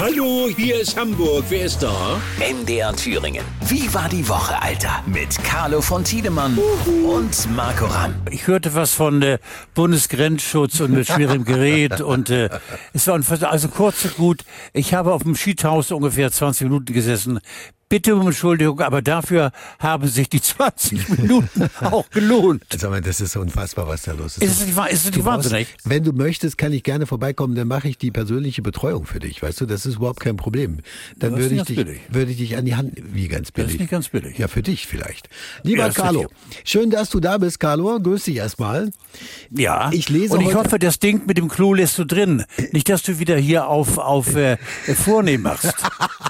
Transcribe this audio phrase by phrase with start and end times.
[0.00, 1.44] Hallo, hier ist Hamburg.
[1.50, 2.18] Wer ist da?
[2.38, 3.44] MDR Thüringen.
[3.66, 5.04] Wie war die Woche, Alter?
[5.04, 6.56] Mit Carlo von Tiedemann
[7.04, 8.14] und Marco Ramm.
[8.30, 9.38] Ich hörte was von äh,
[9.74, 12.48] Bundesgrenzschutz und mit schwerem Gerät und äh,
[12.94, 14.44] es war also kurz und gut.
[14.72, 17.38] Ich habe auf dem Skitaus ungefähr 20 Minuten gesessen,
[17.90, 22.62] bitte um Entschuldigung, aber dafür haben sich die 20 Minuten auch gelohnt.
[22.74, 24.42] Sag mal, das ist unfassbar, was da los ist.
[24.42, 25.68] Ist es nicht, ist es nicht wahnsinnig?
[25.84, 29.42] Wenn du möchtest, kann ich gerne vorbeikommen, dann mache ich die persönliche Betreuung für dich,
[29.42, 30.78] weißt du, das ist überhaupt kein Problem.
[31.18, 32.00] Dann Das würde ich, dich, billig.
[32.08, 33.72] würde ich dich an die Hand, wie ganz Das billig?
[33.74, 34.38] ist nicht ganz billig.
[34.38, 35.28] Ja, für dich vielleicht.
[35.64, 36.26] Lieber Ja, das Carlo,
[36.64, 37.98] schön, dass du da bist, Carlo.
[38.00, 38.90] Grüß dich erstmal.
[39.50, 39.90] Ja.
[39.92, 42.44] Ich lese und ich hoffe, das Ding mit dem Klo lässt du drin.
[42.72, 44.56] Nicht, dass du wieder hier auf, auf äh,
[44.94, 45.74] vornehm machst.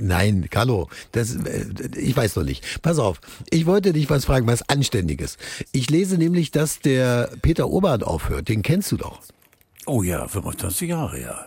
[0.00, 2.82] Nein, Carlo, das, äh, ich weiß noch nicht.
[2.82, 5.36] Pass auf, ich wollte dich was fragen, was Anständiges.
[5.72, 8.48] Ich lese nämlich, dass der Peter Obert aufhört.
[8.48, 9.20] Den kennst du doch.
[9.86, 11.46] Oh ja, 25 Jahre, ja.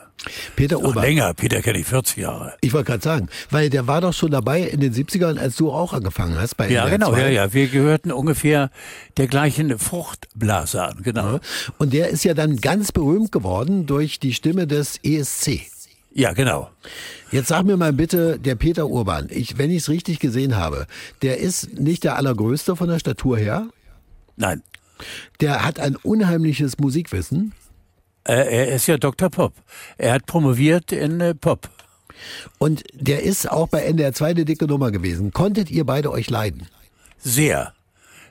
[0.56, 1.06] Peter Obert.
[1.06, 2.54] länger, Peter kenne ich 40 Jahre.
[2.62, 5.72] Ich wollte gerade sagen, weil der war doch schon dabei in den 70ern, als du
[5.72, 7.22] auch angefangen hast bei Ja, NDR genau, 2.
[7.22, 7.54] ja, ja.
[7.54, 8.72] Wir gehörten ungefähr
[9.18, 11.40] der gleichen Fruchtblase an, genau.
[11.78, 15.62] Und der ist ja dann ganz berühmt geworden durch die Stimme des ESC.
[16.18, 16.68] Ja, genau.
[17.32, 20.88] Jetzt sag mir mal bitte, der Peter Urban, ich, wenn ich es richtig gesehen habe,
[21.22, 23.68] der ist nicht der allergrößte von der Statur her.
[24.36, 24.64] Nein.
[25.42, 27.54] Der hat ein unheimliches Musikwissen.
[28.24, 29.30] Er ist ja Dr.
[29.30, 29.54] Pop.
[30.00, 31.70] Er hat promoviert in äh, Pop.
[32.58, 35.32] Und der ist auch bei NDR 2 eine dicke Nummer gewesen.
[35.32, 36.68] Konntet ihr beide euch leiden?
[37.20, 37.74] Sehr.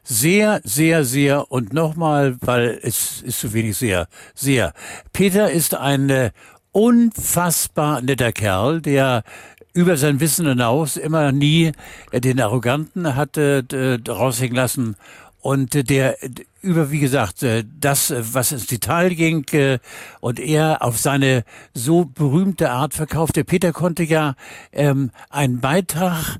[0.02, 4.72] Sehr, sehr, sehr und nochmal, weil es ist zu wenig sehr, sehr.
[5.12, 6.30] Peter ist ein äh,
[6.76, 9.24] unfassbar netter Kerl, der
[9.72, 11.72] über sein Wissen hinaus immer nie
[12.12, 14.96] den Arroganten hatte äh, raushängen lassen.
[15.40, 16.18] Und äh, der
[16.62, 19.78] über, wie gesagt, äh, das, äh, was ins Detail ging äh,
[20.20, 23.36] und er auf seine so berühmte Art verkauft.
[23.36, 24.34] Der Peter konnte ja
[24.72, 26.38] ähm, einen Beitrag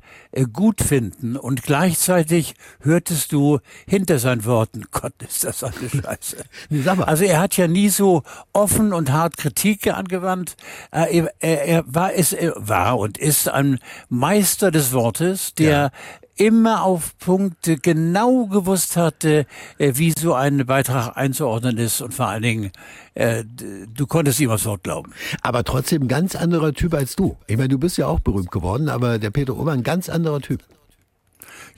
[0.52, 6.36] gut finden und gleichzeitig hörtest du hinter seinen Worten, Gott, ist das eine Scheiße.
[7.06, 8.22] Also er hat ja nie so
[8.52, 10.56] offen und hart Kritik angewandt.
[10.90, 13.78] Er, er, er war, ist, er war und ist ein
[14.08, 15.90] Meister des Wortes, der
[16.36, 19.46] immer auf Punkte genau gewusst hatte,
[19.78, 22.70] äh, wie so ein Beitrag einzuordnen ist und vor allen Dingen,
[23.14, 25.10] äh, du konntest ihm aufs Wort glauben.
[25.42, 27.36] Aber trotzdem ganz anderer Typ als du.
[27.48, 30.40] Ich meine, du bist ja auch berühmt geworden, aber der Peter Urban ein ganz anderer
[30.40, 30.62] Typ.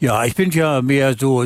[0.00, 1.44] Ja, ich bin ja mehr so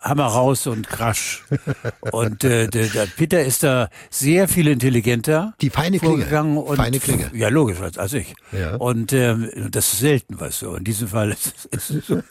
[0.00, 1.42] Hammer raus und Krasch.
[2.12, 5.54] Und äh, der, der Peter ist da sehr viel intelligenter.
[5.60, 6.24] Die feine Klinge.
[6.44, 7.30] Und, Feine Klinge.
[7.34, 8.34] Ja, logisch, als, als ich.
[8.52, 8.76] Ja.
[8.76, 10.74] Und ähm, das ist selten, weißt du.
[10.74, 12.22] In diesem Fall ist, ist es so.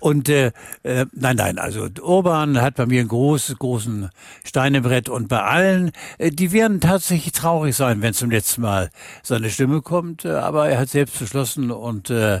[0.00, 0.50] Und äh,
[0.82, 4.10] äh, nein, nein, also Urban hat bei mir einen großen, großen
[4.44, 8.62] Stein im Brett und bei allen, äh, die werden tatsächlich traurig sein, wenn zum letzten
[8.62, 8.90] Mal
[9.22, 10.24] seine Stimme kommt.
[10.24, 12.40] Äh, aber er hat selbst beschlossen und äh,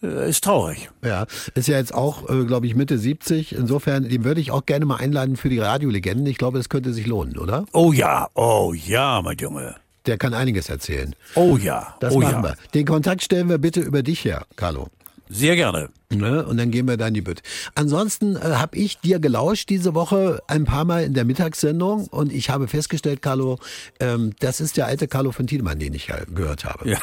[0.00, 0.90] ist traurig.
[1.04, 3.54] Ja, ist ja jetzt auch, äh, glaube ich, Mitte 70.
[3.54, 6.26] Insofern, den würde ich auch gerne mal einladen für die Radiolegenden.
[6.26, 7.66] Ich glaube, das könnte sich lohnen, oder?
[7.72, 9.76] Oh ja, oh ja, mein Junge.
[10.06, 11.14] Der kann einiges erzählen.
[11.34, 12.42] Oh ja, Das oh machen ja.
[12.42, 12.56] wir.
[12.72, 14.88] Den Kontakt stellen wir bitte über dich her, Carlo.
[15.28, 15.90] Sehr gerne.
[16.12, 16.44] Ne?
[16.44, 17.42] Und dann gehen wir da in die Bütt.
[17.76, 22.32] Ansonsten äh, habe ich dir gelauscht diese Woche ein paar Mal in der Mittagssendung und
[22.32, 23.58] ich habe festgestellt, Carlo,
[24.00, 26.88] ähm, das ist der alte Carlo von Tiedemann, den ich ja gehört habe.
[26.90, 26.98] Ja.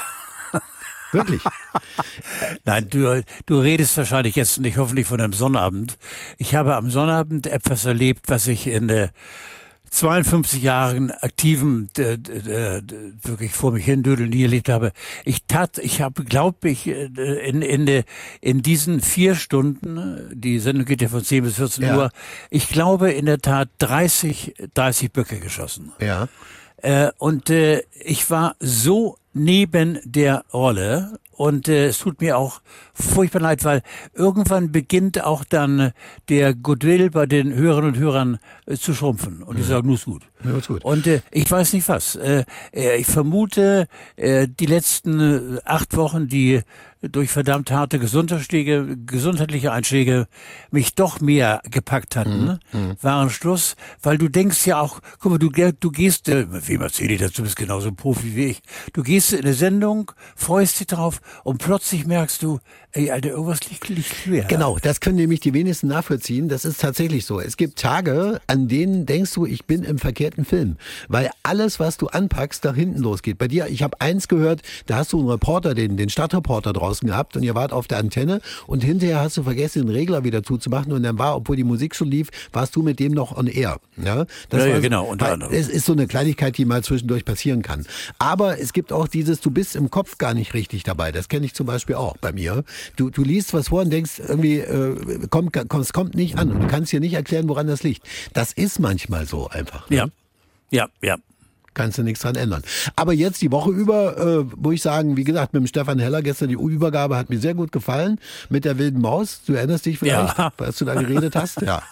[1.12, 1.42] Wirklich.
[2.66, 5.98] Nein, du, du redest wahrscheinlich jetzt nicht hoffentlich von einem Sonnabend.
[6.38, 9.10] Ich habe am Sonnabend etwas erlebt, was ich in äh,
[9.90, 12.82] 52 Jahren aktiven äh, äh, äh,
[13.24, 14.92] wirklich vor mich hin dödeln nie erlebt habe.
[15.24, 17.06] Ich tat, ich habe, glaube ich, äh,
[17.48, 18.04] in, in, äh,
[18.42, 21.98] in diesen vier Stunden, die Sendung geht ja von 10 bis 14 Ja.
[21.98, 22.10] Uhr,
[22.50, 25.94] ich glaube in der Tat 30, 30 Böcke geschossen.
[26.00, 26.28] Ja.
[26.78, 32.62] Äh, und äh, ich war so neben der Rolle und äh, es tut mir auch
[32.94, 33.84] furchtbar leid, weil
[34.14, 35.92] irgendwann beginnt auch dann äh,
[36.30, 39.44] der Goodwill bei den Hörerinnen und Hörern äh, zu schrumpfen.
[39.44, 40.24] Und die sagen, nur ist gut.
[40.44, 40.84] Ja, ist gut.
[40.84, 42.16] Und äh, ich weiß nicht was.
[42.16, 42.44] Äh,
[42.74, 46.62] äh, ich vermute, äh, die letzten äh, acht Wochen, die
[47.02, 50.28] durch verdammt harte Gesundheitsschläge, gesundheitliche Einschläge
[50.72, 52.60] mich doch mehr gepackt hatten,
[53.02, 57.14] waren Schluss, weil du denkst ja auch, guck mal, du, du gehst, äh, wem erzähle
[57.14, 58.62] ich das, du bist genauso ein Profi wie ich,
[58.94, 62.60] du gehst in eine Sendung, freust dich drauf und plötzlich merkst du,
[62.92, 64.44] ey, Alter, irgendwas liegt, liegt quer.
[64.46, 66.50] Genau, das können nämlich die wenigsten nachvollziehen.
[66.50, 67.40] Das ist tatsächlich so.
[67.40, 70.78] Es gibt Tage, an denen denkst du, ich bin im verkehrten Film,
[71.08, 73.38] weil alles, was du anpackst, nach hinten losgeht.
[73.38, 77.08] Bei dir, ich habe eins gehört, da hast du einen Reporter, den, den Stadtreporter draußen
[77.08, 80.44] gehabt und ihr wart auf der Antenne und hinterher hast du vergessen, den Regler wieder
[80.44, 83.48] zuzumachen und dann war, obwohl die Musik schon lief, warst du mit dem noch on
[83.48, 83.80] air.
[83.98, 85.54] Ja, das Ja, ja, genau, unter anderem.
[85.54, 87.86] Es ist so eine Kleinigkeit, die mal zwischendurch passieren kann.
[88.20, 91.12] Aber es gibt auch dieses, du bist im Kopf gar nicht richtig dabei.
[91.18, 92.64] Das kenne ich zum Beispiel auch bei mir.
[92.96, 96.52] Du, du liest was vor und denkst irgendwie, äh, kommt, kommt, es kommt nicht an
[96.52, 98.04] und du kannst dir nicht erklären, woran das liegt.
[98.34, 99.90] Das ist manchmal so einfach.
[99.90, 100.08] Ja,
[100.72, 101.18] ja, ja.
[101.74, 102.64] Kannst du nichts dran ändern.
[102.96, 106.24] Aber jetzt die Woche über, äh, muss ich sagen, wie gesagt, mit dem Stefan Heller
[106.24, 108.20] gestern die Übergabe hat mir sehr gut gefallen.
[108.50, 109.42] Mit der wilden Maus.
[109.46, 110.52] Du erinnerst dich vielleicht, Ja.
[110.58, 111.62] als du da geredet hast?
[111.62, 111.84] Ja.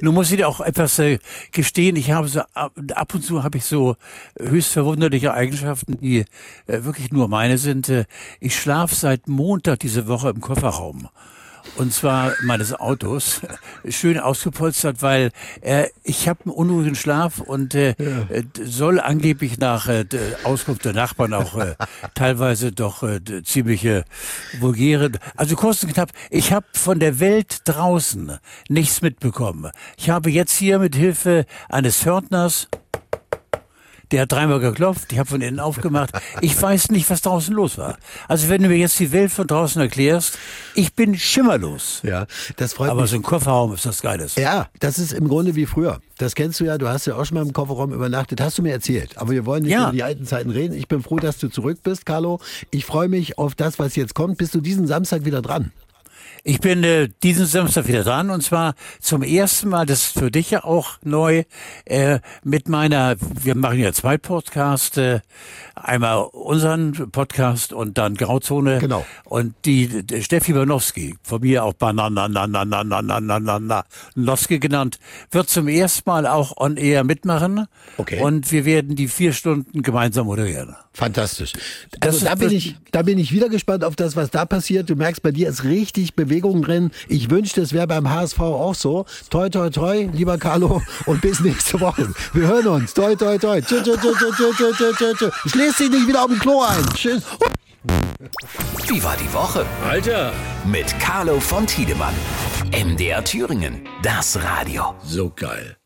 [0.00, 1.18] Nun muss ich dir auch etwas äh,
[1.52, 1.96] gestehen.
[1.96, 3.96] Ich habe so ab, ab und zu habe ich so
[4.38, 6.24] höchst verwunderliche Eigenschaften, die
[6.66, 7.88] äh, wirklich nur meine sind.
[7.88, 8.04] Äh,
[8.40, 11.08] ich schlafe seit Montag diese Woche im Kofferraum.
[11.76, 13.40] Und zwar meines Autos,
[13.88, 15.30] schön ausgepolstert, weil
[15.60, 20.06] äh, ich habe einen unruhigen Schlaf und äh, äh, soll angeblich nach äh,
[20.44, 21.74] Auskunft der Nachbarn auch äh,
[22.14, 24.04] teilweise doch äh, ziemliche
[24.60, 25.10] vulgäre.
[25.36, 29.70] Also kurz und knapp, ich habe von der Welt draußen nichts mitbekommen.
[29.96, 32.68] Ich habe jetzt hier mit Hilfe eines Pförtners
[34.12, 36.10] der hat dreimal geklopft, ich habe von innen aufgemacht.
[36.40, 37.98] Ich weiß nicht, was draußen los war.
[38.28, 40.38] Also wenn du mir jetzt die Welt von draußen erklärst,
[40.74, 42.00] ich bin schimmerlos.
[42.02, 42.26] Ja,
[42.56, 43.10] das freut Aber mich.
[43.10, 44.36] so ein Kofferraum ist das Geiles.
[44.36, 46.00] Ja, das ist im Grunde wie früher.
[46.18, 48.62] Das kennst du ja, du hast ja auch schon mal im Kofferraum übernachtet, hast du
[48.62, 49.18] mir erzählt.
[49.18, 49.84] Aber wir wollen nicht Ja.
[49.84, 50.74] über die alten Zeiten reden.
[50.76, 52.40] Ich bin froh, dass du zurück bist, Carlo.
[52.70, 54.38] Ich freue mich auf das, was jetzt kommt.
[54.38, 55.72] Bist du diesen Samstag wieder dran?
[56.44, 60.30] Ich bin äh, diesen Samstag wieder dran und zwar zum ersten Mal, das ist für
[60.30, 61.44] dich ja auch neu,
[61.84, 65.20] äh, mit meiner, wir machen ja zwei Podcasts, äh,
[65.74, 68.78] einmal unseren Podcast und dann Grauzone.
[68.78, 69.04] Genau.
[69.24, 74.98] Und die, die Steffi Banowski, von mir auch Bananananananananananowski genannt,
[75.30, 77.66] wird zum ersten Mal auch on air mitmachen.
[77.96, 78.20] Okay.
[78.20, 80.76] Und wir werden die vier Stunden gemeinsam moderieren.
[80.92, 81.52] Fantastisch.
[82.00, 84.88] Also da bin ich, da bin ich wieder gespannt auf das, was da passiert.
[84.88, 86.90] Du merkst, bei dir ist richtig Bewegung drin.
[87.08, 89.06] Ich wünschte, es wäre beim HSV auch so.
[89.30, 90.82] Toi, toi, toi, lieber Carlo.
[91.06, 92.08] Und bis nächste Woche.
[92.32, 92.94] Wir hören uns.
[92.94, 93.60] Toi, toi, toi.
[93.60, 95.30] Tschö, tschö, tschö, tschö, tschö, tschö, tschö, tschö.
[95.46, 96.84] Schläß dich nicht wieder auf den Klo ein.
[96.94, 97.22] Tschüss.
[98.88, 99.64] Wie war die Woche?
[99.88, 100.32] Alter!
[100.64, 102.14] Mit Carlo von Tiedemann.
[102.72, 103.82] MDR Thüringen.
[104.02, 104.94] Das Radio.
[105.04, 105.76] So geil.